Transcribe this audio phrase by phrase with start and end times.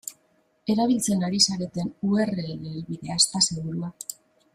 [0.75, 3.93] Erabiltzen ari zareten u erre ele helbidea ez da segurua.